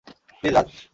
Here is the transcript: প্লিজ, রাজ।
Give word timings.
প্লিজ, 0.39 0.53
রাজ। 0.55 0.69